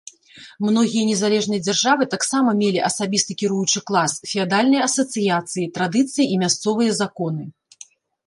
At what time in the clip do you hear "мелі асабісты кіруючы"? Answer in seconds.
2.61-3.79